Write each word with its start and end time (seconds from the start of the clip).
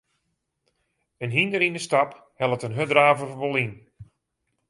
In 1.23 1.31
hynder 1.37 1.65
yn 1.67 1.77
'e 1.77 1.81
stap 1.85 2.11
hellet 2.39 2.65
in 2.67 2.77
hurddraver 2.77 3.31
wol 3.39 3.55
yn. 3.63 3.73